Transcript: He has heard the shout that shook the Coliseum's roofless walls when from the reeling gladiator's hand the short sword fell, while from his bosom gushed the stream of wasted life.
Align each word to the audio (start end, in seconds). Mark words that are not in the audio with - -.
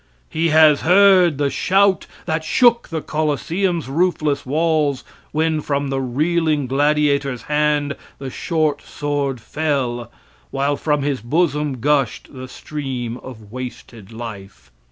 He 0.31 0.49
has 0.49 0.81
heard 0.81 1.37
the 1.37 1.51
shout 1.51 2.07
that 2.25 2.43
shook 2.43 2.89
the 2.89 3.01
Coliseum's 3.03 3.87
roofless 3.87 4.47
walls 4.47 5.03
when 5.31 5.61
from 5.61 5.89
the 5.89 6.01
reeling 6.01 6.65
gladiator's 6.65 7.43
hand 7.43 7.95
the 8.17 8.31
short 8.31 8.81
sword 8.81 9.39
fell, 9.39 10.11
while 10.49 10.75
from 10.75 11.03
his 11.03 11.21
bosom 11.21 11.79
gushed 11.81 12.33
the 12.33 12.47
stream 12.47 13.17
of 13.17 13.51
wasted 13.51 14.11
life. 14.11 14.71